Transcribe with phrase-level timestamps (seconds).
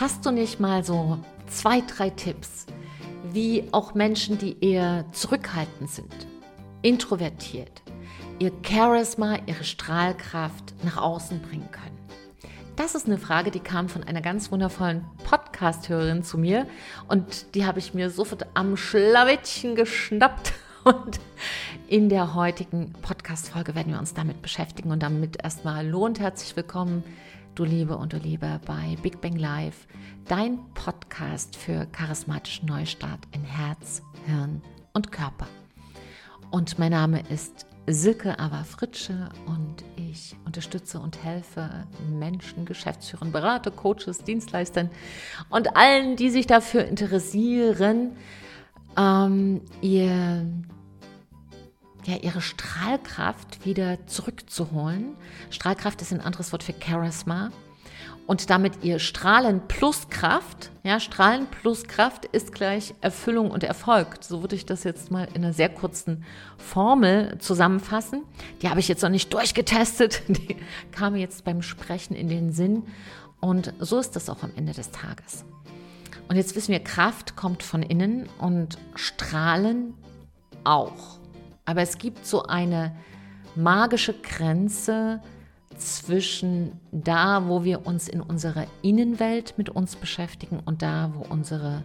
[0.00, 2.66] Hast du nicht mal so zwei, drei Tipps,
[3.30, 6.26] wie auch Menschen, die eher zurückhaltend sind,
[6.82, 7.80] introvertiert,
[8.40, 11.96] ihr Charisma, ihre Strahlkraft nach außen bringen können?
[12.74, 16.66] Das ist eine Frage, die kam von einer ganz wundervollen Podcast-Hörerin zu mir
[17.06, 21.20] und die habe ich mir sofort am Schlawittchen geschnappt und
[21.86, 27.04] in der heutigen Podcast-Folge werden wir uns damit beschäftigen und damit erstmal lohnt herzlich willkommen
[27.54, 29.86] du Liebe und du Liebe bei Big Bang Live,
[30.26, 34.60] dein Podcast für charismatischen Neustart in Herz, Hirn
[34.92, 35.46] und Körper.
[36.50, 43.70] Und mein Name ist Silke Ava Fritsche und ich unterstütze und helfe Menschen, Geschäftsführern, Berater,
[43.70, 44.90] Coaches, Dienstleistern
[45.48, 48.16] und allen, die sich dafür interessieren,
[48.96, 50.46] ähm, ihr
[52.06, 55.16] ja, ihre Strahlkraft wieder zurückzuholen.
[55.50, 57.50] Strahlkraft ist ein anderes Wort für Charisma.
[58.26, 64.18] Und damit ihr Strahlen plus Kraft, ja, Strahlen plus Kraft ist gleich Erfüllung und Erfolg.
[64.22, 66.24] So würde ich das jetzt mal in einer sehr kurzen
[66.56, 68.22] Formel zusammenfassen.
[68.62, 70.22] Die habe ich jetzt noch nicht durchgetestet.
[70.28, 70.56] Die
[70.90, 72.84] kam jetzt beim Sprechen in den Sinn.
[73.40, 75.44] Und so ist das auch am Ende des Tages.
[76.28, 79.92] Und jetzt wissen wir, Kraft kommt von innen und Strahlen
[80.64, 81.18] auch.
[81.64, 82.94] Aber es gibt so eine
[83.54, 85.20] magische Grenze
[85.76, 91.84] zwischen da, wo wir uns in unserer Innenwelt mit uns beschäftigen und da, wo unsere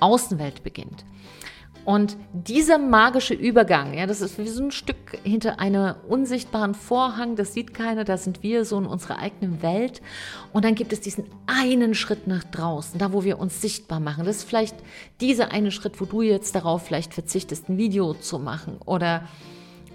[0.00, 1.04] Außenwelt beginnt.
[1.86, 7.36] Und dieser magische Übergang, ja, das ist wie so ein Stück hinter einem unsichtbaren Vorhang,
[7.36, 10.02] das sieht keiner, da sind wir so in unserer eigenen Welt.
[10.52, 14.24] Und dann gibt es diesen einen Schritt nach draußen, da wo wir uns sichtbar machen.
[14.24, 14.74] Das ist vielleicht
[15.20, 19.22] dieser eine Schritt, wo du jetzt darauf vielleicht verzichtest, ein Video zu machen oder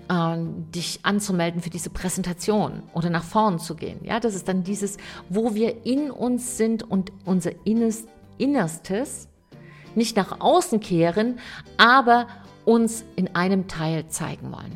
[0.08, 0.38] äh,
[0.73, 4.00] dich anzumelden für diese Präsentation oder nach vorn zu gehen.
[4.03, 4.96] Ja, das ist dann dieses,
[5.28, 7.52] wo wir in uns sind und unser
[8.38, 9.28] Innerstes
[9.96, 11.40] nicht nach außen kehren,
[11.78, 12.28] aber
[12.66, 14.75] uns in einem Teil zeigen wollen.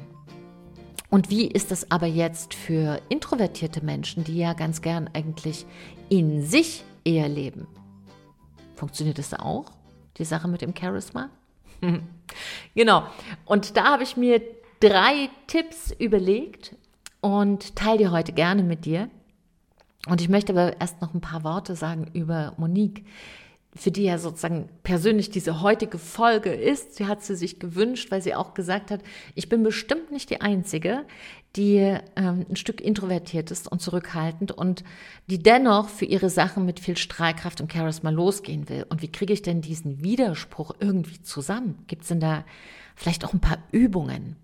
[1.10, 5.66] Und wie ist das aber jetzt für introvertierte Menschen, die ja ganz gern eigentlich
[6.10, 7.68] in sich eher leben?
[8.76, 9.72] Funktioniert das auch,
[10.18, 11.30] die Sache mit dem Charisma?
[12.76, 13.04] genau.
[13.46, 14.42] Und da habe ich mir
[14.80, 16.76] drei Tipps überlegt
[17.22, 19.10] und teile die heute gerne mit dir.
[20.08, 23.06] Und ich möchte aber erst noch ein paar Worte sagen über Monique,
[23.76, 26.96] für die ja sozusagen persönlich diese heutige Folge ist.
[26.96, 29.02] Sie hat sie sich gewünscht, weil sie auch gesagt hat,
[29.36, 31.06] ich bin bestimmt nicht die Einzige,
[31.58, 34.84] die ähm, ein Stück introvertiert ist und zurückhaltend und
[35.28, 38.86] die dennoch für ihre Sachen mit viel Strahlkraft und Charisma losgehen will.
[38.90, 41.84] Und wie kriege ich denn diesen Widerspruch irgendwie zusammen?
[41.88, 42.46] Gibt es denn da
[42.96, 44.38] vielleicht auch ein paar Übungen?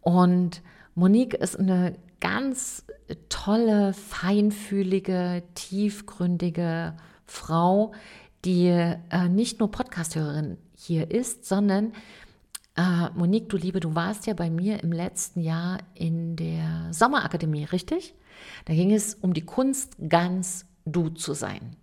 [0.00, 0.62] Und
[0.94, 2.84] Monique ist eine ganz
[3.28, 7.92] tolle, feinfühlige, tiefgründige Frau,
[8.44, 11.92] die äh, nicht nur Podcasthörerin hier ist, sondern
[12.76, 17.64] äh, Monique, du Liebe, du warst ja bei mir im letzten Jahr in der Sommerakademie,
[17.64, 18.14] richtig?
[18.66, 21.76] Da ging es um die Kunst, ganz du zu sein.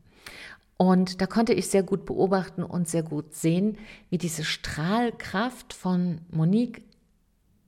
[0.77, 3.77] Und da konnte ich sehr gut beobachten und sehr gut sehen,
[4.09, 6.83] wie diese Strahlkraft von Monique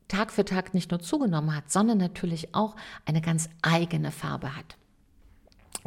[0.08, 2.75] Tag für Tag nicht nur zugenommen hat, sondern natürlich auch
[3.06, 4.78] eine ganz eigene Farbe hat.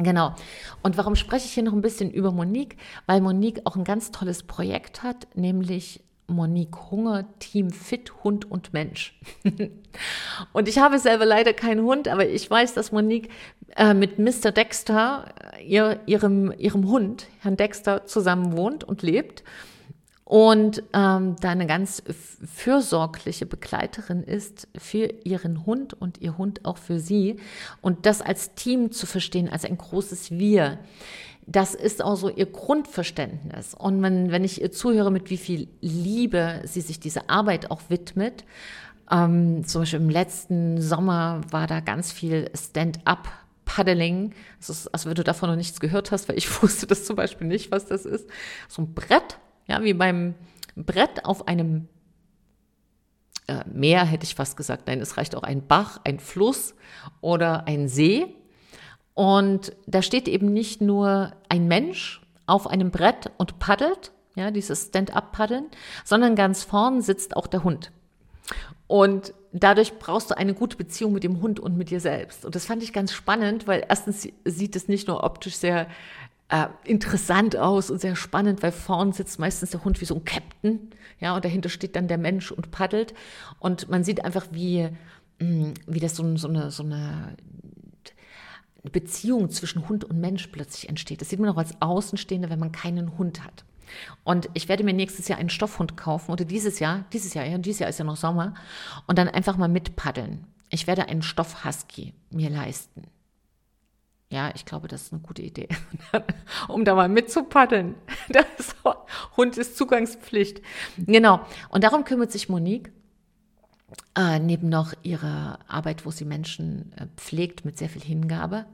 [0.03, 0.35] Genau.
[0.83, 2.77] Und warum spreche ich hier noch ein bisschen über Monique?
[3.05, 8.73] Weil Monique auch ein ganz tolles Projekt hat, nämlich Monique Hunger, Team Fit, Hund und
[8.73, 9.19] Mensch.
[10.53, 13.29] und ich habe selber leider keinen Hund, aber ich weiß, dass Monique
[13.75, 14.51] äh, mit Mr.
[14.51, 15.33] Dexter,
[15.65, 19.43] ihr, ihrem, ihrem Hund, Herrn Dexter, zusammen wohnt und lebt
[20.31, 22.01] und ähm, da eine ganz
[22.55, 27.35] fürsorgliche Begleiterin ist für ihren Hund und ihr Hund auch für sie.
[27.81, 30.79] Und das als Team zu verstehen, als ein großes Wir,
[31.47, 33.73] das ist auch so ihr Grundverständnis.
[33.73, 37.81] Und wenn, wenn ich ihr zuhöre, mit wie viel Liebe sie sich dieser Arbeit auch
[37.89, 38.45] widmet,
[39.11, 43.27] ähm, zum Beispiel im letzten Sommer war da ganz viel Stand-up
[43.65, 44.33] Paddling.
[44.61, 47.47] Ist, als wenn du davon noch nichts gehört hast, weil ich wusste das zum Beispiel
[47.47, 48.29] nicht, was das ist.
[48.69, 49.37] So ein Brett,
[49.71, 50.35] ja, wie beim
[50.75, 51.87] Brett auf einem
[53.47, 54.87] äh, Meer, hätte ich fast gesagt.
[54.87, 56.75] Nein, es reicht auch ein Bach, ein Fluss
[57.21, 58.35] oder ein See.
[59.13, 64.87] Und da steht eben nicht nur ein Mensch auf einem Brett und paddelt, ja, dieses
[64.87, 65.67] Stand-up-Paddeln,
[66.03, 67.91] sondern ganz vorn sitzt auch der Hund.
[68.87, 72.43] Und dadurch brauchst du eine gute Beziehung mit dem Hund und mit dir selbst.
[72.43, 75.87] Und das fand ich ganz spannend, weil erstens sieht es nicht nur optisch sehr
[76.51, 80.25] äh, interessant aus und sehr spannend, weil vorn sitzt meistens der Hund wie so ein
[80.25, 83.13] Captain, ja, und dahinter steht dann der Mensch und paddelt.
[83.59, 84.89] Und man sieht einfach, wie,
[85.39, 87.37] mm, wie das so, so, eine, so eine
[88.83, 91.21] Beziehung zwischen Hund und Mensch plötzlich entsteht.
[91.21, 93.63] Das sieht man auch als Außenstehende, wenn man keinen Hund hat.
[94.25, 97.57] Und ich werde mir nächstes Jahr einen Stoffhund kaufen oder dieses Jahr, dieses Jahr, ja,
[97.57, 98.55] dieses Jahr ist ja noch Sommer,
[99.07, 100.47] und dann einfach mal mitpaddeln.
[100.69, 103.03] Ich werde einen Stoffhusky mir leisten.
[104.31, 105.67] Ja, ich glaube, das ist eine gute Idee,
[106.69, 107.95] um da mal mitzupaddeln.
[108.29, 108.75] Das
[109.35, 110.61] Hund ist Zugangspflicht.
[110.97, 111.41] Genau.
[111.69, 112.91] Und darum kümmert sich Monique.
[114.17, 118.65] Äh, neben noch ihrer Arbeit, wo sie Menschen äh, pflegt mit sehr viel Hingabe.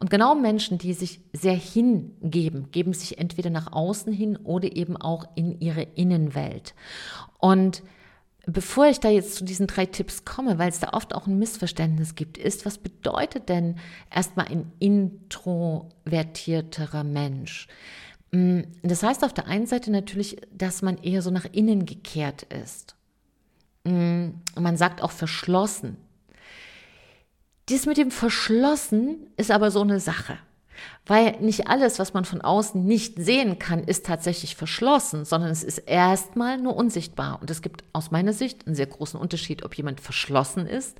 [0.00, 4.96] Und genau Menschen, die sich sehr hingeben, geben sich entweder nach außen hin oder eben
[4.96, 6.74] auch in ihre Innenwelt.
[7.38, 7.82] Und
[8.48, 11.38] bevor ich da jetzt zu diesen drei Tipps komme, weil es da oft auch ein
[11.38, 13.76] Missverständnis gibt, ist, was bedeutet denn
[14.10, 17.68] erstmal ein introvertierterer Mensch?
[18.30, 22.44] Mm, das heißt auf der einen Seite natürlich, dass man eher so nach innen gekehrt
[22.44, 22.96] ist.
[23.84, 25.98] Mm, man sagt auch verschlossen.
[27.68, 30.38] Dies mit dem Verschlossen ist aber so eine Sache.
[31.06, 35.62] Weil nicht alles, was man von außen nicht sehen kann, ist tatsächlich verschlossen, sondern es
[35.62, 37.38] ist erstmal nur unsichtbar.
[37.40, 40.98] Und es gibt aus meiner Sicht einen sehr großen Unterschied, ob jemand verschlossen ist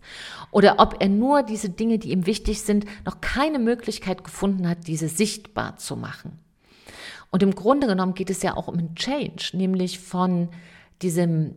[0.50, 4.86] oder ob er nur diese Dinge, die ihm wichtig sind, noch keine Möglichkeit gefunden hat,
[4.86, 6.38] diese sichtbar zu machen.
[7.30, 10.48] Und im Grunde genommen geht es ja auch um einen Change, nämlich von
[11.02, 11.56] diesem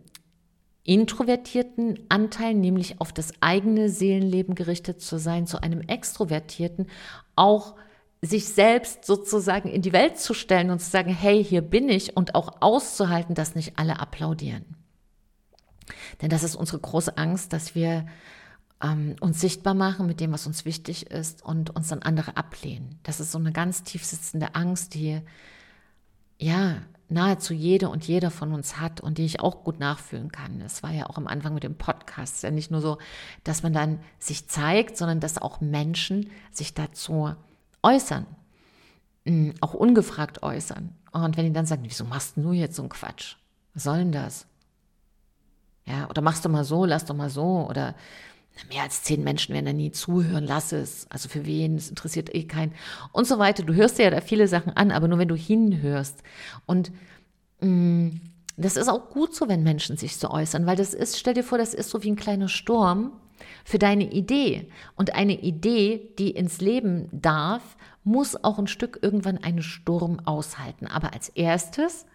[0.83, 6.87] introvertierten Anteil, nämlich auf das eigene Seelenleben gerichtet zu sein, zu einem extrovertierten,
[7.35, 7.75] auch
[8.21, 12.15] sich selbst sozusagen in die Welt zu stellen und zu sagen, hey, hier bin ich
[12.15, 14.65] und auch auszuhalten, dass nicht alle applaudieren.
[16.21, 18.05] Denn das ist unsere große Angst, dass wir
[18.81, 22.99] ähm, uns sichtbar machen mit dem, was uns wichtig ist und uns dann andere ablehnen.
[23.03, 25.21] Das ist so eine ganz tief sitzende Angst, die
[26.37, 26.77] ja
[27.09, 30.61] nahezu jede und jeder von uns hat und die ich auch gut nachfühlen kann.
[30.61, 32.99] Es war ja auch am Anfang mit dem Podcast ja nicht nur so,
[33.43, 37.35] dass man dann sich zeigt, sondern dass auch Menschen sich dazu
[37.83, 38.25] äußern,
[39.25, 40.95] mm, auch ungefragt äußern.
[41.11, 43.35] Und wenn die dann sagen, wieso machst du jetzt so einen Quatsch?
[43.73, 44.45] Was soll denn das?
[45.85, 47.95] Ja, oder machst du mal so, lass doch mal so, oder
[48.69, 51.07] mehr als zehn Menschen werden da nie zuhören, lass es.
[51.09, 52.73] Also für wen, es interessiert eh keinen.
[53.11, 53.63] Und so weiter.
[53.63, 56.21] Du hörst dir ja da viele Sachen an, aber nur wenn du hinhörst.
[56.65, 56.91] Und
[57.61, 58.21] mh, mm,
[58.57, 61.43] das ist auch gut so, wenn Menschen sich so äußern, weil das ist, stell dir
[61.43, 63.11] vor, das ist so wie ein kleiner Sturm
[63.63, 64.69] für deine Idee.
[64.95, 70.87] Und eine Idee, die ins Leben darf, muss auch ein Stück irgendwann einen Sturm aushalten.
[70.87, 72.05] Aber als erstes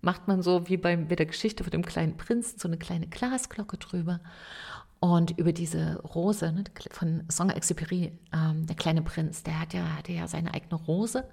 [0.00, 3.78] macht man so wie bei der Geschichte von dem kleinen Prinzen so eine kleine Glasglocke
[3.78, 4.20] drüber.
[5.00, 10.12] Und über diese Rose ne, von Saint-Exupéry, ähm, der kleine Prinz, der hat ja, hatte
[10.12, 11.24] ja seine eigene Rose.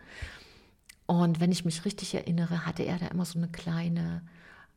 [1.06, 4.24] Und wenn ich mich richtig erinnere, hatte er da immer so eine kleine,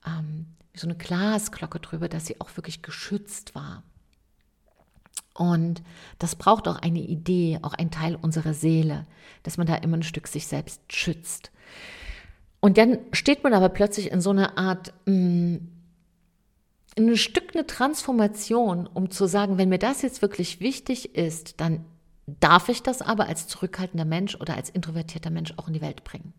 [0.07, 3.83] ähm, so eine Glasglocke drüber, dass sie auch wirklich geschützt war.
[5.35, 5.83] Und
[6.19, 9.07] das braucht auch eine Idee, auch ein Teil unserer Seele,
[9.43, 11.51] dass man da immer ein Stück sich selbst schützt.
[12.61, 15.69] Und dann steht man aber plötzlich in so einer Art mh, mm,
[16.99, 21.85] ein Stück eine Transformation, um zu sagen, wenn mir das jetzt wirklich wichtig ist, dann
[22.27, 26.05] darf ich das aber als zurückhaltender Mensch oder als introvertierter Mensch auch in die Welt
[26.05, 26.35] bringen.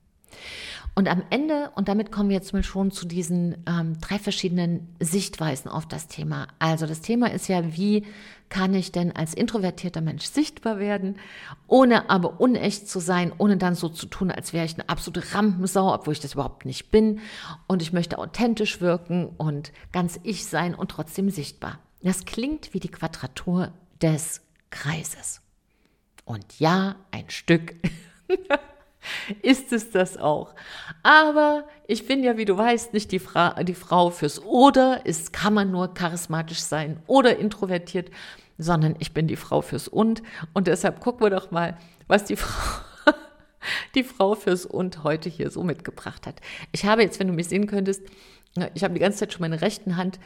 [0.96, 4.96] Und am Ende, und damit kommen wir jetzt mal schon zu diesen ähm, drei verschiedenen
[5.00, 6.48] Sichtweisen auf das Thema.
[6.60, 8.06] Also das Thema ist ja, wie
[8.50, 11.18] kann ich denn als introvertierter Mensch sichtbar werden,
[11.66, 15.34] ohne aber unecht zu sein, ohne dann so zu tun, als wäre ich eine absolute
[15.34, 17.20] Rampensau, obwohl ich das überhaupt nicht bin.
[17.66, 21.80] Und ich möchte authentisch wirken und ganz ich sein und trotzdem sichtbar.
[22.04, 25.42] Das klingt wie die Quadratur des Kreises.
[26.26, 27.76] Und ja, ein Stück
[29.42, 30.54] ist es das auch.
[31.02, 35.02] Aber ich bin ja, wie du weißt, nicht die, Fra die Frau fürs Oder.
[35.06, 38.10] Es kann man nur charismatisch sein oder introvertiert,
[38.58, 40.24] sondern ich bin die Frau fürs Und.
[40.54, 42.84] Und deshalb gucken wir doch mal, was die Frau,
[43.96, 46.42] die Frau fürs Und heute hier so mitgebracht hat.
[46.72, 48.02] Ich habe jetzt, wenn du mich sehen könntest,
[48.76, 50.20] ich habe die ganze Zeit schon meine rechten Hand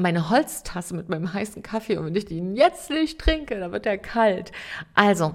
[0.00, 3.86] meine Holztasse mit meinem heißen Kaffee und wenn ich den jetzt nicht trinke, dann wird
[3.86, 4.50] er kalt.
[4.94, 5.34] Also,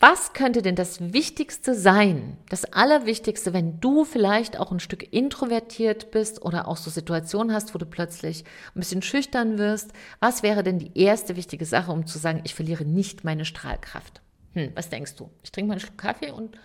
[0.00, 2.38] was könnte denn das Wichtigste sein?
[2.48, 7.74] Das Allerwichtigste, wenn du vielleicht auch ein Stück introvertiert bist oder auch so Situationen hast,
[7.74, 9.92] wo du plötzlich ein bisschen schüchtern wirst.
[10.20, 14.22] Was wäre denn die erste wichtige Sache, um zu sagen, ich verliere nicht meine Strahlkraft?
[14.52, 15.30] Hm, was denkst du?
[15.42, 16.56] Ich trinke mal einen Schluck Kaffee und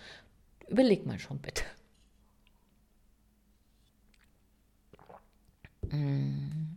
[0.68, 1.64] überleg mal schon bitte.
[5.90, 6.76] Hm,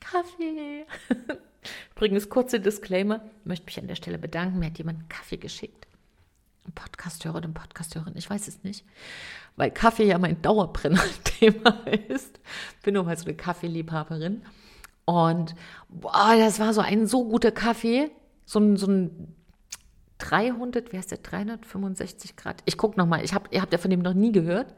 [0.00, 0.86] Kaffee.
[1.94, 4.58] Übrigens, kurze Disclaimer, ich möchte mich an der Stelle bedanken.
[4.58, 5.86] Mir hat jemand einen Kaffee geschickt.
[6.66, 8.84] Ein Podcasthörer oder eine Podcasthörerin, ich weiß es nicht.
[9.56, 12.38] Weil Kaffee ja mein Dauerbrenner-Thema ist.
[12.82, 14.42] Bin nur mal so eine Kaffeeliebhaberin.
[15.04, 15.54] Und
[15.88, 18.10] boah, das war so ein so guter Kaffee.
[18.44, 19.34] So ein, so ein
[20.18, 22.62] 300, wie heißt der, 365 Grad?
[22.64, 24.74] Ich gucke nochmal, hab, ihr habt ja von dem noch nie gehört.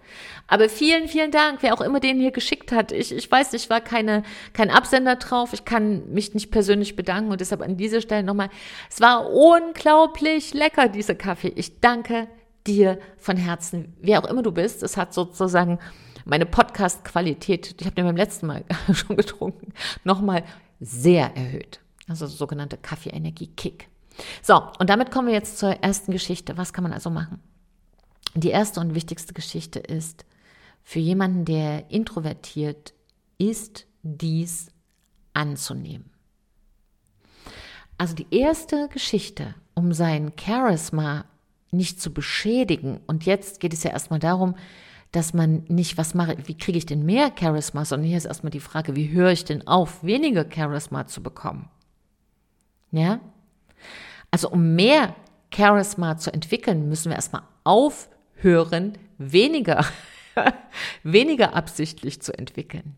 [0.46, 2.92] Aber vielen, vielen Dank, wer auch immer den hier geschickt hat.
[2.92, 7.30] Ich, ich weiß, ich war keine, kein Absender drauf, ich kann mich nicht persönlich bedanken
[7.30, 8.50] und deshalb an dieser Stelle nochmal,
[8.90, 11.52] es war unglaublich lecker, dieser Kaffee.
[11.56, 12.28] Ich danke
[12.66, 14.82] dir von Herzen, wer auch immer du bist.
[14.82, 15.78] Es hat sozusagen
[16.24, 19.72] meine Podcast-Qualität, ich habe den beim letzten Mal schon getrunken,
[20.04, 20.44] nochmal
[20.80, 21.80] sehr erhöht.
[22.08, 23.88] Also sogenannte Kaffee-Energie-Kick.
[24.42, 26.56] So, und damit kommen wir jetzt zur ersten Geschichte.
[26.56, 27.40] Was kann man also machen?
[28.34, 30.24] Die erste und wichtigste Geschichte ist,
[30.82, 32.94] für jemanden, der introvertiert
[33.38, 34.68] ist, dies
[35.34, 36.10] anzunehmen.
[37.98, 41.26] Also die erste Geschichte, um sein Charisma
[41.70, 44.56] nicht zu beschädigen, und jetzt geht es ja erstmal darum,
[45.12, 48.50] dass man nicht, was mache, wie kriege ich denn mehr Charisma, sondern hier ist erstmal
[48.50, 51.68] die Frage, wie höre ich denn auf, weniger Charisma zu bekommen?
[52.92, 53.20] Ja?
[54.30, 55.14] Also um mehr
[55.52, 59.84] Charisma zu entwickeln, müssen wir erstmal aufhören, weniger,
[61.02, 62.96] weniger absichtlich zu entwickeln.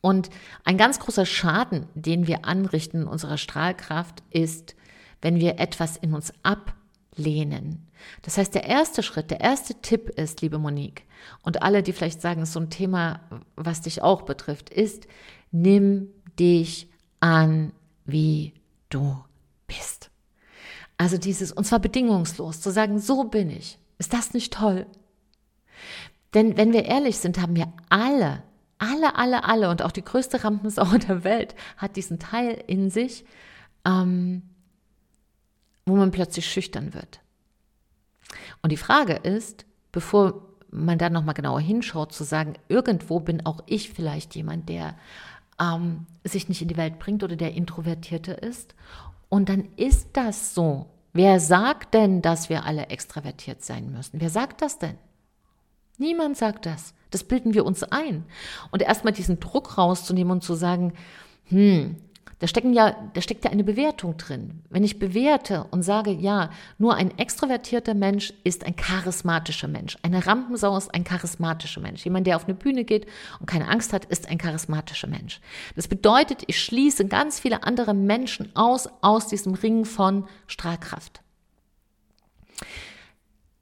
[0.00, 0.30] Und
[0.64, 4.74] ein ganz großer Schaden, den wir anrichten in unserer Strahlkraft, ist,
[5.20, 7.88] wenn wir etwas in uns ablehnen.
[8.22, 11.04] Das heißt, der erste Schritt, der erste Tipp ist, liebe Monique,
[11.42, 13.20] und alle, die vielleicht sagen, es ist so ein Thema,
[13.54, 15.06] was dich auch betrifft, ist,
[15.52, 17.72] nimm dich an,
[18.04, 18.54] wie
[18.88, 19.24] du
[19.68, 20.11] bist.
[20.98, 23.78] Also dieses, und zwar bedingungslos, zu sagen, so bin ich.
[23.98, 24.86] Ist das nicht toll?
[26.34, 28.42] Denn wenn wir ehrlich sind, haben wir alle,
[28.78, 33.24] alle, alle, alle und auch die größte Rampensau der Welt hat diesen Teil in sich,
[33.84, 34.42] ähm,
[35.86, 37.20] wo man plötzlich schüchtern wird.
[38.62, 43.62] Und die Frage ist, bevor man da nochmal genauer hinschaut, zu sagen, irgendwo bin auch
[43.66, 44.96] ich vielleicht jemand, der
[45.60, 48.74] ähm, sich nicht in die Welt bringt oder der Introvertierte ist.
[49.32, 50.90] Und dann ist das so.
[51.14, 54.20] Wer sagt denn, dass wir alle extravertiert sein müssen?
[54.20, 54.98] Wer sagt das denn?
[55.96, 56.92] Niemand sagt das.
[57.10, 58.26] Das bilden wir uns ein.
[58.72, 60.92] Und erstmal diesen Druck rauszunehmen und zu sagen,
[61.44, 61.96] hm,
[62.42, 64.64] da, stecken ja, da steckt ja eine Bewertung drin.
[64.68, 69.96] Wenn ich bewerte und sage, ja, nur ein extrovertierter Mensch ist ein charismatischer Mensch.
[70.02, 72.04] Eine Rampensau ist ein charismatischer Mensch.
[72.04, 73.06] Jemand, der auf eine Bühne geht
[73.38, 75.40] und keine Angst hat, ist ein charismatischer Mensch.
[75.76, 81.20] Das bedeutet, ich schließe ganz viele andere Menschen aus, aus diesem Ring von Strahlkraft.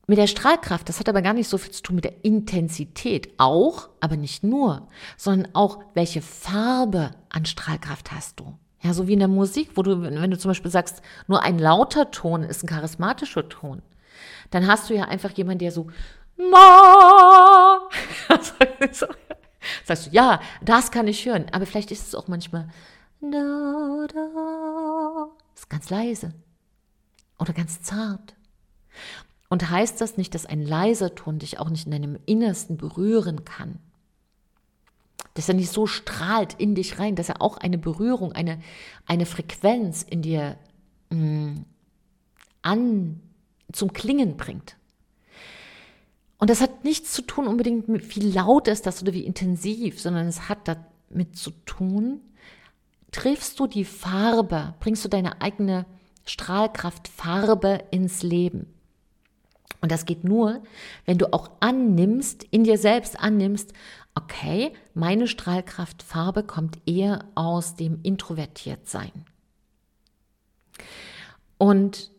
[0.06, 3.34] Mit der Strahlkraft, das hat aber gar nicht so viel zu tun mit der Intensität,
[3.37, 8.56] auch, aber nicht nur, sondern auch, welche Farbe an Strahlkraft hast du.
[8.82, 11.58] Ja, so wie in der Musik, wo du, wenn du zum Beispiel sagst, nur ein
[11.58, 13.82] lauter Ton ist ein charismatischer Ton,
[14.50, 15.88] dann hast du ja einfach jemanden, der so
[16.37, 17.88] Ma
[19.84, 22.68] sagst du, ja, das kann ich hören, aber vielleicht ist es auch manchmal
[23.20, 26.32] da, da, ist ganz leise
[27.38, 28.34] oder ganz zart.
[29.50, 33.44] Und heißt das nicht, dass ein leiser Ton dich auch nicht in deinem Innersten berühren
[33.44, 33.78] kann?
[35.34, 38.60] Dass er nicht so strahlt in dich rein, dass er auch eine Berührung, eine,
[39.06, 40.58] eine Frequenz in dir
[41.10, 41.64] mh, mm,
[42.62, 43.20] an,
[43.72, 44.76] zum Klingen bringt.
[46.38, 50.00] Und das hat nichts zu tun unbedingt mit, wie laut ist das oder wie intensiv,
[50.00, 52.20] sondern es hat damit zu tun,
[53.12, 55.84] triffst du die Farbe, bringst du deine eigene
[56.25, 58.72] Strahlkraft, Farbe ins Leben.
[59.82, 60.62] Und das geht nur,
[61.06, 63.72] wenn du auch annimmst, in dir selbst annimmst,
[64.23, 69.25] okay, meine Strahlkraftfarbe kommt eher aus dem Introvertiertsein.
[71.59, 72.11] Und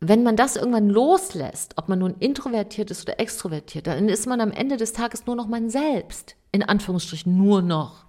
[0.00, 4.40] wenn man das irgendwann loslässt, ob man nun introvertiert ist oder extrovertiert, dann ist man
[4.40, 6.36] am Ende des Tages nur noch man selbst.
[6.52, 8.04] In Anführungsstrichen nur noch.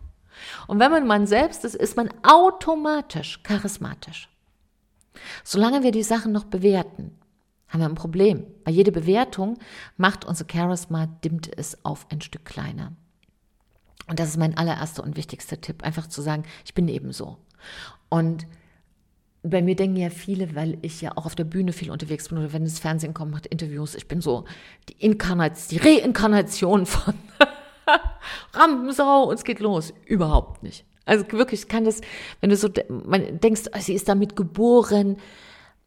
[0.68, 4.29] Und wenn man man selbst ist, ist man automatisch charismatisch.
[5.44, 7.18] Solange wir die Sachen noch bewerten,
[7.68, 8.46] haben wir ein Problem.
[8.63, 9.58] Weil jede Bewertung
[9.98, 12.94] macht unser Charisma, dimmt es auf ein Stück kleiner.
[14.08, 17.38] Und das ist mein allererster und wichtigster Tipp, einfach zu sagen, ich bin eben so.
[18.10, 18.48] Und
[19.44, 22.38] bei mir denken ja viele, weil ich ja auch auf der Bühne viel unterwegs bin
[22.38, 24.46] oder wenn das Fernsehen kommt, macht Interviews, ich bin so
[24.89, 27.13] die Inkarnation, die Reinkarnation von
[28.53, 29.94] Rampensau und es geht los.
[30.06, 30.86] Überhaupt nicht.
[31.06, 32.01] Also wirklich kann das,
[32.41, 35.18] wenn du so denkst, sie ist damit geboren.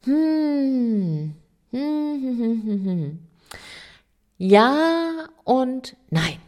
[0.04, 1.34] Hm,
[1.70, 3.18] hm, hm, hm, hm.
[4.38, 6.38] Ja und nein.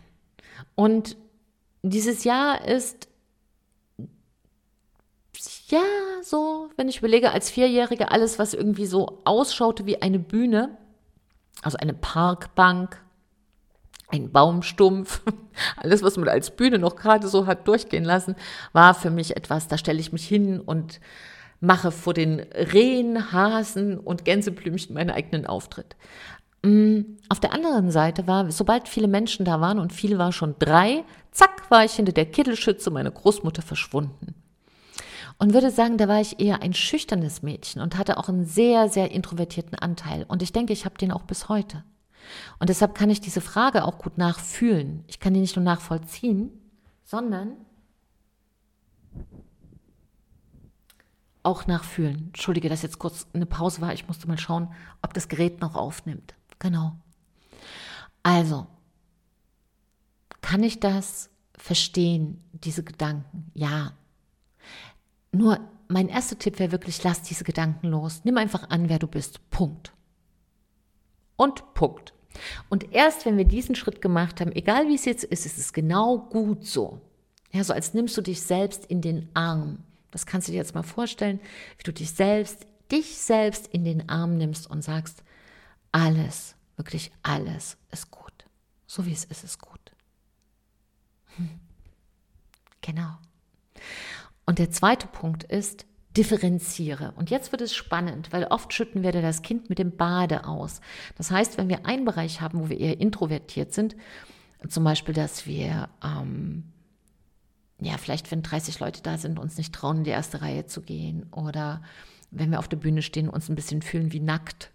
[0.74, 1.16] Und
[1.90, 3.08] dieses Jahr ist
[5.68, 5.82] ja
[6.22, 10.78] so, wenn ich überlege, als Vierjährige alles, was irgendwie so ausschaute wie eine Bühne,
[11.62, 13.00] also eine Parkbank,
[14.08, 15.22] ein Baumstumpf,
[15.76, 18.34] alles, was man als Bühne noch gerade so hat durchgehen lassen,
[18.72, 21.00] war für mich etwas, da stelle ich mich hin und
[21.60, 25.96] mache vor den Rehen, Hasen und Gänseblümchen meinen eigenen Auftritt.
[26.64, 30.54] Mm, auf der anderen Seite war, sobald viele Menschen da waren und viel war schon
[30.58, 34.34] drei, zack, war ich hinter der Kittelschütze meiner Großmutter verschwunden.
[35.36, 38.88] Und würde sagen, da war ich eher ein schüchternes Mädchen und hatte auch einen sehr,
[38.88, 40.24] sehr introvertierten Anteil.
[40.26, 41.84] Und ich denke, ich habe den auch bis heute.
[42.58, 45.04] Und deshalb kann ich diese Frage auch gut nachfühlen.
[45.06, 46.50] Ich kann die nicht nur nachvollziehen,
[47.02, 47.56] sondern
[51.42, 52.28] auch nachfühlen.
[52.28, 53.92] Entschuldige, dass jetzt kurz eine Pause war.
[53.92, 56.34] Ich musste mal schauen, ob das Gerät noch aufnimmt.
[56.58, 56.96] Genau.
[58.22, 58.66] Also,
[60.40, 63.50] kann ich das verstehen, diese Gedanken?
[63.54, 63.92] Ja.
[65.32, 68.22] Nur mein erster Tipp wäre wirklich, lass diese Gedanken los.
[68.24, 69.50] Nimm einfach an, wer du bist.
[69.50, 69.92] Punkt.
[71.36, 72.14] Und Punkt.
[72.68, 75.72] Und erst wenn wir diesen Schritt gemacht haben, egal wie es jetzt ist, ist es
[75.72, 77.00] genau gut so.
[77.52, 79.78] Ja, so als nimmst du dich selbst in den Arm.
[80.10, 81.40] Das kannst du dir jetzt mal vorstellen,
[81.78, 85.22] wie du dich selbst, dich selbst in den Arm nimmst und sagst,
[85.94, 88.32] alles, wirklich alles ist gut.
[88.86, 89.92] So wie es ist, ist gut.
[91.36, 91.60] Hm.
[92.80, 93.16] Genau.
[94.44, 95.86] Und der zweite Punkt ist,
[96.16, 97.12] differenziere.
[97.16, 100.80] Und jetzt wird es spannend, weil oft schütten wir das Kind mit dem Bade aus.
[101.16, 103.96] Das heißt, wenn wir einen Bereich haben, wo wir eher introvertiert sind,
[104.68, 106.72] zum Beispiel, dass wir, ähm,
[107.80, 110.82] ja, vielleicht wenn 30 Leute da sind, uns nicht trauen, in die erste Reihe zu
[110.82, 111.82] gehen oder
[112.30, 114.72] wenn wir auf der Bühne stehen, uns ein bisschen fühlen wie nackt.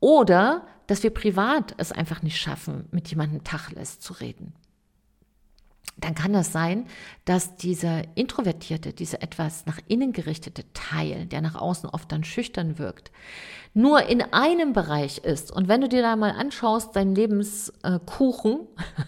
[0.00, 4.54] Oder dass wir privat es einfach nicht schaffen, mit jemandem Tachles zu reden
[6.00, 6.86] dann kann das sein,
[7.24, 12.78] dass dieser introvertierte, dieser etwas nach innen gerichtete Teil, der nach außen oft dann schüchtern
[12.78, 13.10] wirkt,
[13.74, 15.50] nur in einem Bereich ist.
[15.50, 18.60] Und wenn du dir da mal anschaust, deinen Lebenskuchen,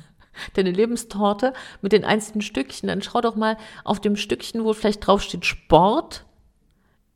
[0.54, 5.06] deine Lebenstorte mit den einzelnen Stückchen, dann schau doch mal auf dem Stückchen, wo vielleicht
[5.06, 6.24] drauf steht Sport,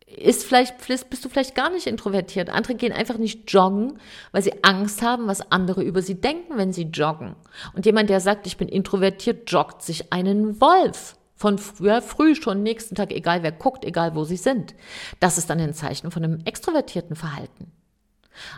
[0.07, 2.49] ist vielleicht, bist du vielleicht gar nicht introvertiert.
[2.49, 3.99] Andere gehen einfach nicht joggen,
[4.31, 7.35] weil sie Angst haben, was andere über sie denken, wenn sie joggen.
[7.75, 11.17] Und jemand, der sagt, ich bin introvertiert, joggt sich einen Wolf.
[11.35, 14.75] Von früher früh schon, nächsten Tag, egal wer guckt, egal wo sie sind.
[15.21, 17.73] Das ist dann ein Zeichen von einem extrovertierten Verhalten.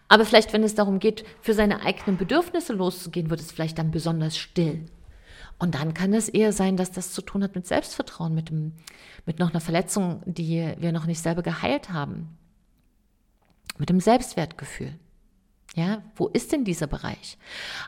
[0.06, 3.90] Aber vielleicht, wenn es darum geht, für seine eigenen Bedürfnisse loszugehen, wird es vielleicht dann
[3.90, 4.86] besonders still.
[5.58, 8.72] Und dann kann es eher sein, dass das zu tun hat mit Selbstvertrauen, mit, dem,
[9.26, 12.38] mit noch einer Verletzung, die wir noch nicht selber geheilt haben.
[13.76, 14.94] Mit dem Selbstwertgefühl.
[15.74, 17.38] Ja, wo ist denn dieser Bereich?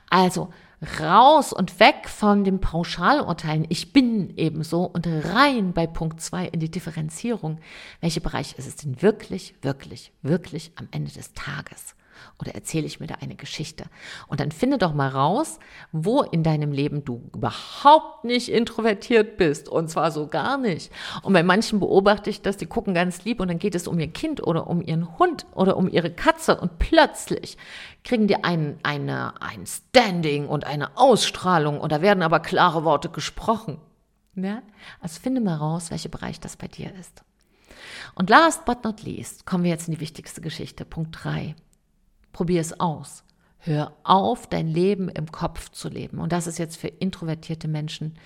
[0.08, 0.52] Also
[1.00, 6.60] raus und weg von dem Pauschalurteilen, ich bin ebenso und rein bei Punkt zwei in
[6.60, 7.58] die Differenzierung.
[8.00, 11.94] Welcher Bereich ist es denn wirklich, wirklich, wirklich am Ende des Tages?
[12.38, 13.84] Oder erzähle ich mir da eine Geschichte?
[14.28, 15.58] Und dann finde doch mal raus,
[15.92, 20.92] wo in deinem Leben du überhaupt nicht introvertiert bist und zwar so gar nicht.
[21.22, 23.98] Und bei manchen beobachte ich, dass die gucken ganz lieb und dann geht es um
[23.98, 27.56] ihr Kind oder um ihren Hund oder um ihre Katze und plötzlich
[28.04, 33.08] kriegen die ein, eine, ein Standing und eine Ausstrahlung und da werden aber klare Worte
[33.08, 33.78] gesprochen.
[34.34, 34.62] Ja?
[35.00, 37.22] Also finde mal raus, welcher Bereich das bei dir ist.
[38.14, 41.54] Und last but not least kommen wir jetzt in die wichtigste Geschichte, Punkt 3.
[42.32, 43.24] Probier es aus.
[43.58, 46.18] Hör auf, dein Leben im Kopf zu leben.
[46.18, 48.16] Und das ist jetzt für introvertierte Menschen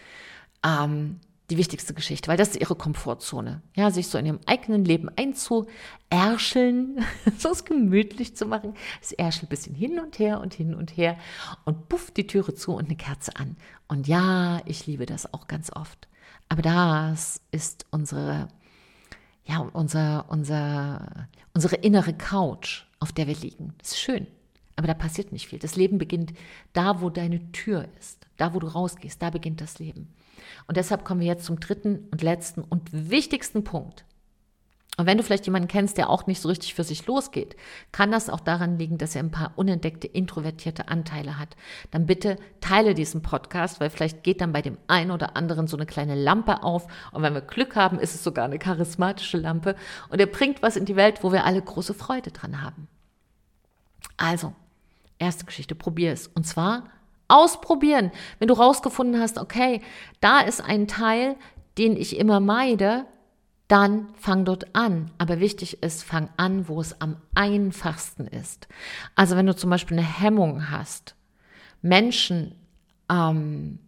[0.65, 1.19] ähm,
[1.51, 3.61] die wichtigste Geschichte, weil das ist ihre Komfortzone.
[3.75, 7.05] Ja, sich so in ihrem eigenen Leben einzuärscheln,
[7.39, 8.75] so es gemütlich zu machen.
[9.03, 11.19] Es ärschelt ein bisschen hin und her und hin und her
[11.65, 13.57] und puff die Türe zu und eine Kerze an.
[13.89, 16.09] Und ja, ich liebe das auch ganz oft.
[16.49, 18.49] Aber das ist unsere,
[19.45, 23.75] ja, unser, unser, unsere innere Couch auf der wir liegen.
[23.79, 24.27] Das ist schön,
[24.77, 25.59] aber da passiert nicht viel.
[25.59, 26.33] Das Leben beginnt
[26.73, 30.13] da, wo deine Tür ist, da, wo du rausgehst, da beginnt das Leben.
[30.67, 34.05] Und deshalb kommen wir jetzt zum dritten und letzten und wichtigsten Punkt.
[34.97, 37.57] Und wenn du vielleicht jemanden kennst, der auch nicht so richtig für sich losgeht,
[37.91, 41.57] kann das auch daran liegen, dass er ein paar unentdeckte, introvertierte Anteile hat.
[41.91, 45.77] Dann bitte teile diesen Podcast, weil vielleicht geht dann bei dem einen oder anderen so
[45.77, 46.87] eine kleine Lampe auf.
[47.11, 49.75] Und wenn wir Glück haben, ist es sogar eine charismatische Lampe.
[50.11, 52.87] Und er bringt was in die Welt, wo wir alle große Freude dran haben.
[54.17, 54.55] Also,
[55.19, 56.29] erste Geschichte, probier es.
[56.29, 56.85] Und zwar
[57.27, 58.13] ausprobieren.
[58.39, 59.81] Wenn du rausgefunden hast, okay,
[60.21, 61.37] da ist ein Teil,
[61.79, 63.07] den ich immer meide,
[63.69, 65.11] dann fang dort an.
[65.19, 68.69] Aber wichtig ist, fang an, wo es am einfachsten ist.
[69.15, 71.15] Also wenn du zum Beispiel eine Hemmung hast,
[71.83, 72.55] Menschen
[73.11, 73.79] ähm,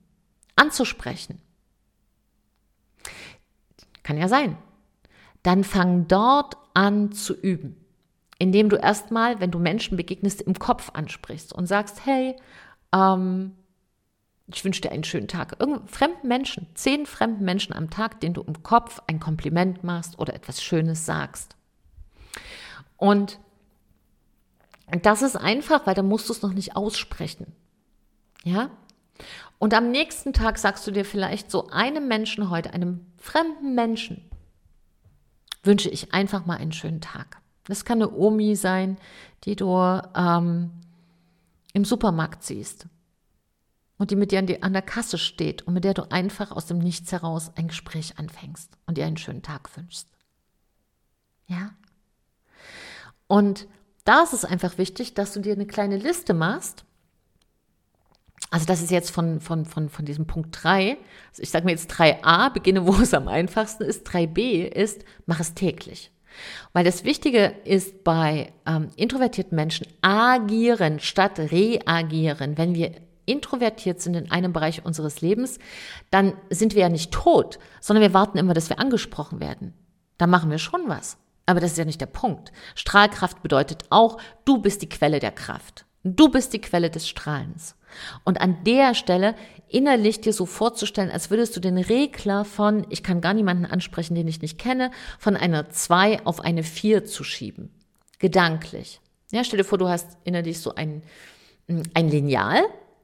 [0.54, 1.40] anzusprechen,
[4.02, 4.56] kann ja sein,
[5.42, 7.76] dann fang dort an zu üben
[8.38, 12.36] indem du erstmal, wenn du Menschen begegnest, im Kopf ansprichst und sagst, hey,
[12.94, 13.52] ähm,
[14.48, 15.56] Ich wünsche dir einen schönen Tag.
[15.58, 20.18] Irgend fremden Menschen, zehn fremden Menschen am Tag, denen du im Kopf ein Kompliment machst
[20.18, 21.56] oder etwas Schönes sagst.
[22.96, 23.40] Und
[25.02, 27.52] das ist einfach, weil da musst du es noch nicht aussprechen.
[28.44, 28.70] Ja?
[29.58, 34.30] Und am nächsten Tag sagst du dir vielleicht so einem Menschen heute, einem fremden Menschen,
[35.64, 37.38] wünsche ich einfach mal einen schönen Tag.
[37.64, 38.96] Das kann eine Omi sein,
[39.42, 39.74] die du
[40.14, 40.70] ähm,
[41.72, 42.86] im Supermarkt siehst
[43.98, 46.52] und die mit dir an, die, an der Kasse steht und mit der du einfach
[46.52, 50.08] aus dem Nichts heraus ein Gespräch anfängst und ihr einen schönen Tag wünschst.
[51.46, 51.70] Ja?
[53.26, 53.66] Und
[54.04, 56.84] da ist es einfach wichtig, dass du dir eine kleine Liste machst.
[58.50, 60.96] Also das ist jetzt von, von, von, von diesem Punkt 3.
[61.30, 64.06] Also ich sage mir jetzt 3a, beginne, wo es am einfachsten ist.
[64.06, 66.12] 3b ist, mach es täglich.
[66.72, 72.58] Weil das Wichtige ist bei ähm, introvertierten Menschen, agieren statt reagieren.
[72.58, 72.92] Wenn wir
[73.26, 75.58] introvertiert sind in einem Bereich unseres Lebens,
[76.10, 79.74] dann sind wir ja nicht tot, sondern wir warten immer, dass wir angesprochen werden.
[80.18, 81.18] Da machen wir schon was.
[81.46, 82.52] Aber das ist ja nicht der Punkt.
[82.74, 85.86] Strahlkraft bedeutet auch, du bist die Quelle der Kraft.
[86.02, 87.76] Du bist die Quelle des Strahlens.
[88.24, 89.34] Und an der Stelle
[89.68, 94.14] innerlich dir so vorzustellen, als würdest du den Regler von, ich kann gar niemanden ansprechen,
[94.14, 97.70] den ich nicht kenne, von einer 2 auf eine 4 zu schieben.
[98.18, 99.00] Gedanklich.
[99.32, 101.02] Ja, stell dir vor, du hast innerlich so ein,
[101.94, 102.62] ein Lineal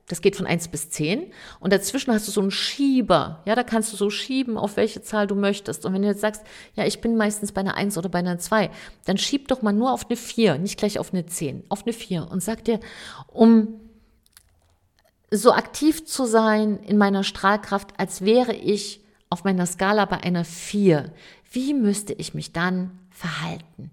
[0.08, 1.32] das geht von 1 bis 10.
[1.60, 3.40] Und dazwischen hast du so einen Schieber.
[3.46, 5.86] Ja, da kannst du so schieben, auf welche Zahl du möchtest.
[5.86, 6.42] Und wenn du jetzt sagst,
[6.74, 8.70] ja, ich bin meistens bei einer 1 oder bei einer 2,
[9.04, 11.92] dann schieb doch mal nur auf eine 4, nicht gleich auf eine 10, auf eine
[11.92, 12.28] 4.
[12.30, 12.80] Und sag dir,
[13.28, 13.80] um
[15.30, 20.44] so aktiv zu sein in meiner Strahlkraft, als wäre ich auf meiner Skala bei einer
[20.44, 21.12] 4,
[21.52, 23.90] wie müsste ich mich dann verhalten?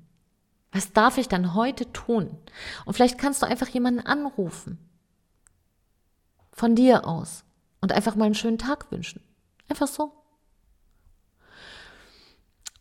[0.72, 2.30] Was darf ich dann heute tun?
[2.86, 4.89] Und vielleicht kannst du einfach jemanden anrufen
[6.60, 7.46] von dir aus
[7.80, 9.22] und einfach mal einen schönen Tag wünschen.
[9.70, 10.12] Einfach so.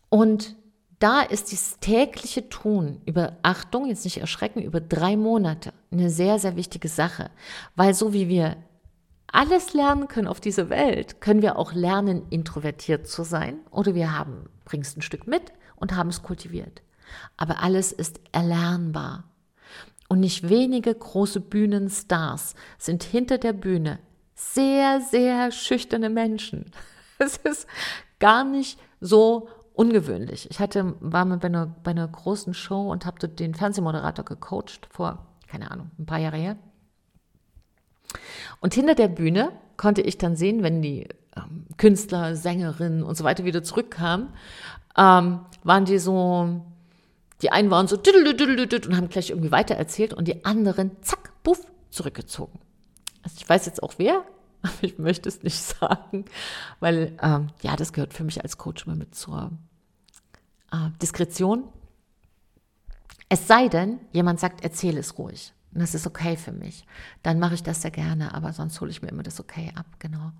[0.09, 0.57] Und
[0.99, 6.39] da ist dieses tägliche Tun über Achtung, jetzt nicht erschrecken, über drei Monate eine sehr,
[6.39, 7.31] sehr wichtige Sache.
[7.77, 8.57] Weil so wie wir
[9.31, 13.59] alles lernen können auf dieser Welt, können wir auch lernen, introvertiert zu sein.
[13.71, 16.81] Oder wir haben, bringst ein Stück mit und haben es kultiviert.
[17.37, 19.28] Aber alles ist erlernbar.
[20.09, 23.99] Und nicht wenige große Bühnenstars sind hinter der Bühne
[24.35, 26.71] sehr, sehr schüchterne Menschen.
[27.21, 27.67] Es ist
[28.19, 30.49] gar nicht so ungewöhnlich.
[30.49, 34.87] Ich hatte, war mal bei einer, bei einer großen Show und habe den Fernsehmoderator gecoacht
[34.89, 36.55] vor, keine Ahnung, ein paar Jahre her.
[38.61, 43.25] Und hinter der Bühne konnte ich dann sehen, wenn die ähm, Künstler, Sängerinnen und so
[43.25, 44.29] weiter wieder zurückkamen,
[44.97, 46.61] ähm, waren die so
[47.41, 52.59] die einen waren so und haben gleich irgendwie weitererzählt und die anderen, zack, buff, zurückgezogen.
[53.23, 54.23] Also ich weiß jetzt auch wer,
[54.61, 56.25] aber ich möchte es nicht sagen,
[56.79, 59.51] weil ähm, ja, das gehört für mich als Coach immer mit zur
[60.71, 61.63] äh, Diskretion.
[63.29, 65.53] Es sei denn, jemand sagt, erzähle es ruhig.
[65.73, 66.85] Und das ist okay für mich.
[67.21, 69.85] Dann mache ich das sehr gerne, aber sonst hole ich mir immer das okay ab,
[69.99, 70.31] genau.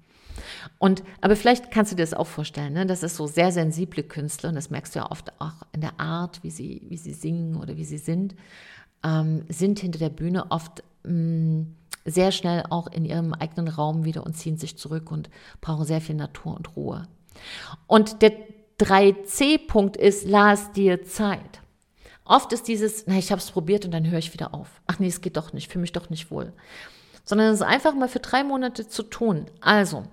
[0.77, 2.85] Und, aber vielleicht kannst du dir das auch vorstellen, ne?
[2.85, 5.99] das ist so sehr sensible Künstler und das merkst du ja oft auch in der
[5.99, 8.35] Art, wie sie, wie sie singen oder wie sie sind,
[9.03, 11.75] ähm, sind hinter der Bühne oft mh, mm,
[12.05, 15.29] sehr schnell auch in ihrem eigenen Raum wieder und ziehen sich zurück und
[15.61, 17.07] brauchen sehr viel Natur und Ruhe.
[17.87, 18.33] Und der
[18.79, 21.61] 3C-Punkt ist, lass dir Zeit.
[22.23, 24.81] Oft ist dieses, na, ich habe es probiert und dann höre ich wieder auf.
[24.87, 26.53] Ach nee, es geht doch nicht, fühle mich doch nicht wohl.
[27.25, 29.45] Sondern es ist einfach mal für drei Monate zu tun.
[29.61, 30.03] Also,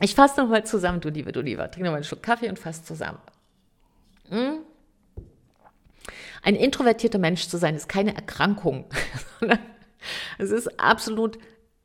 [0.00, 1.70] ich fasse nochmal zusammen, du Liebe, du Lieber.
[1.70, 3.18] Trink nochmal einen Schluck Kaffee und fasse zusammen.
[4.28, 4.58] Hm?
[6.42, 8.86] Ein introvertierter Mensch zu sein, ist keine Erkrankung.
[10.38, 11.38] es ist absolut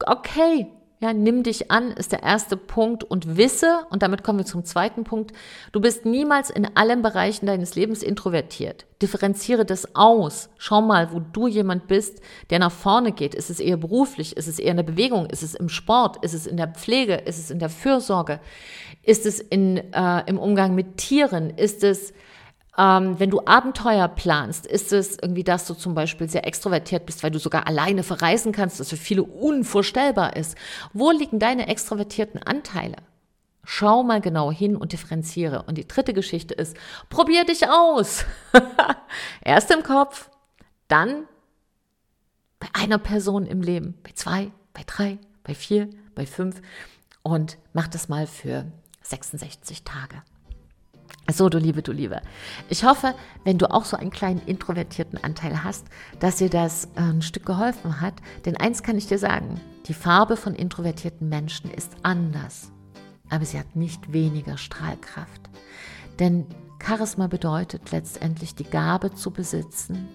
[0.06, 0.68] okay.
[1.02, 4.66] Ja, nimm dich an, ist der erste Punkt und wisse, und damit kommen wir zum
[4.66, 5.32] zweiten Punkt,
[5.72, 8.86] du bist niemals in allen Bereichen deines Lebens introvertiert.
[9.02, 10.50] Differenziere das aus.
[10.58, 13.34] Schau mal, wo du jemand bist, der nach vorne geht.
[13.34, 14.36] Ist es eher beruflich?
[14.36, 15.28] Ist es eher in der Bewegung?
[15.28, 16.22] Ist es im Sport?
[16.22, 17.16] Ist es in der Pflege?
[17.16, 18.42] Ist es in der Fürsorge?
[19.02, 21.50] Ist es in, äh, im Umgang mit Tieren?
[21.52, 22.12] Ist es
[22.80, 27.24] ähm, wenn du Abenteuer planst, ist es irgendwie, dass du zum Beispiel sehr extrovertiert bist,
[27.24, 30.58] weil du sogar alleine verreisen kannst, das für viele unvorstellbar ist.
[30.94, 32.96] Wo liegen deine extrovertierten Anteile?
[33.66, 35.64] Schau mal genau hin und differenziere.
[35.64, 36.78] Und die dritte Geschichte ist,
[37.10, 38.24] probier dich aus.
[39.44, 40.30] Erst im Kopf,
[40.88, 41.26] dann
[42.60, 46.62] bei einer Person im Leben, bei zwei, bei drei, bei vier, bei fünf
[47.24, 48.66] und mach das mal für
[49.02, 50.24] 66 Tage.
[51.32, 52.22] So, du Liebe, du Liebe.
[52.70, 53.14] Ich hoffe,
[53.44, 55.86] wenn du auch so einen kleinen introvertierten Anteil hast,
[56.20, 58.16] dass dir das äh, ein Stück geholfen hat.
[58.46, 62.72] Denn eins kann ich dir sagen, die Farbe von introvertierten Menschen ist anders,
[63.30, 65.50] aber sie hat nicht weniger Strahlkraft.
[66.20, 66.48] Denn
[66.82, 70.08] Charisma bedeutet letztendlich die Gabe zu besitzen,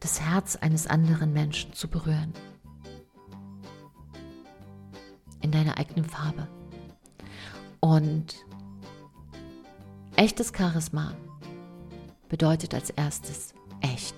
[0.00, 2.32] das Herz eines anderen Menschen zu berühren.
[5.42, 6.46] In deiner eigenen Farbe.
[7.80, 8.44] Und
[10.20, 11.14] echtes Charisma
[12.28, 14.14] bedeutet als erstes echt.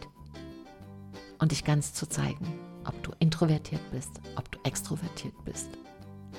[1.38, 5.68] Und dich ganz zu zeigen, ob du introvertiert bist, ob du extrovertiert bist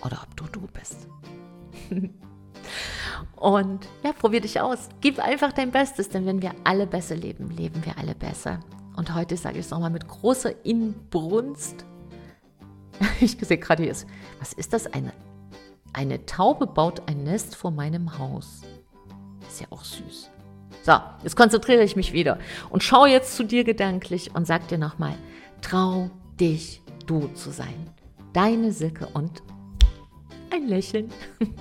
[0.03, 1.07] oder ob du du bist.
[3.37, 4.89] Und ja, probier dich aus.
[4.99, 8.59] Gib einfach dein Bestes, denn wenn wir alle besser leben, leben wir alle besser.
[8.97, 11.85] Und heute sage ich es nochmal mit großer Inbrunst.
[13.21, 13.95] Ich sehe gerade hier,
[14.39, 14.87] was ist das?
[14.87, 15.13] Eine,
[15.93, 18.61] eine Taube baut ein Nest vor meinem Haus.
[19.53, 20.31] Ist ja auch süß.
[20.81, 22.39] So, jetzt konzentriere ich mich wieder
[22.71, 25.13] und schaue jetzt zu dir gedanklich und sag dir nochmal,
[25.61, 27.91] trau dich, du zu sein.
[28.33, 29.43] Deine Silke und
[30.49, 31.11] ein Lächeln.